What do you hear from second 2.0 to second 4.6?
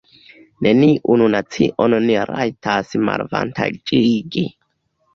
ni rajtas malavantaĝigi.